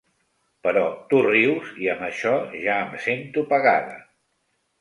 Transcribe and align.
Però 0.67 0.85
tu 1.11 1.19
rius, 1.27 1.69
i 1.83 1.91
amb 1.95 2.07
això 2.09 2.33
ja 2.65 2.81
em 2.87 2.99
sento 3.07 3.45
pagada. 3.55 3.97